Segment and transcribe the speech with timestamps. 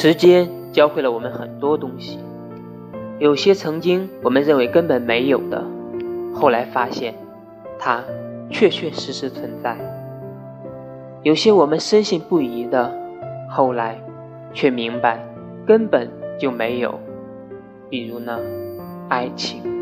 [0.00, 2.20] 时间教会了我们很多东西。
[3.18, 5.64] 有些曾经我们认为根本没有的
[6.32, 7.12] 后来发现
[7.80, 8.04] 它
[8.48, 9.76] 确确实实存在。
[11.24, 12.96] 有些我们深信不疑的
[13.50, 14.00] 后来
[14.54, 15.20] 却明白
[15.66, 16.08] 根本
[16.38, 16.96] 就没有
[17.90, 18.38] 比如呢
[19.08, 19.77] 爱情。